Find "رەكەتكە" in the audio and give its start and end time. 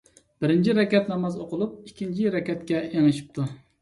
2.37-2.81